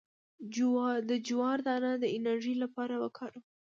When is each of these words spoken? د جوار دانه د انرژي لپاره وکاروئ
د 1.09 1.11
جوار 1.27 1.57
دانه 1.67 1.91
د 1.99 2.05
انرژي 2.17 2.55
لپاره 2.63 2.95
وکاروئ 3.03 3.43